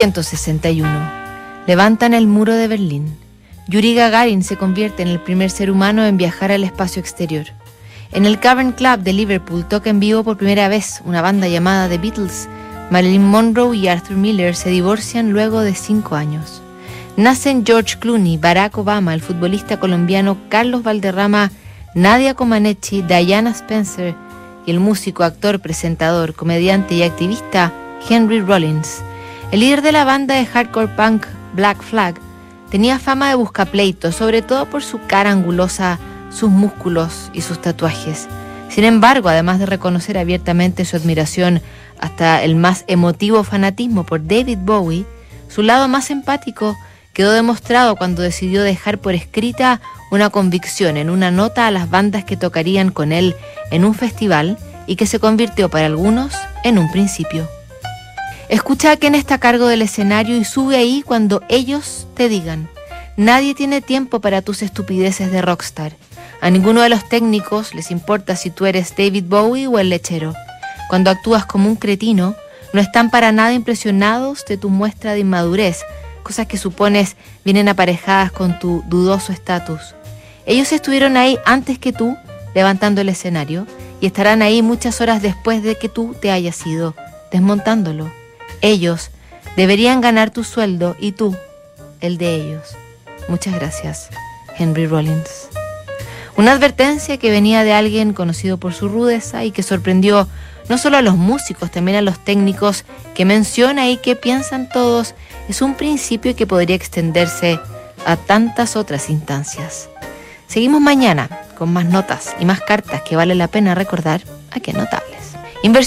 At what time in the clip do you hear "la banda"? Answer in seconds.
29.92-30.34